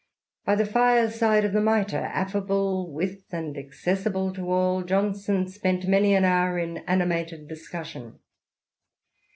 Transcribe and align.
By 0.45 0.55
the 0.55 0.65
fireside 0.65 1.45
of 1.45 1.53
the 1.53 1.61
Mitre, 1.61 1.99
affable 2.05 2.91
with 2.91 3.31
and 3.31 3.55
accessible 3.55 4.33
to 4.33 4.49
all, 4.49 4.81
Johnson 4.81 5.47
spent 5.47 5.87
many 5.87 6.15
an 6.15 6.25
hour 6.25 6.57
in 6.57 6.77
animated 6.87 7.47
discussion. 7.47 8.17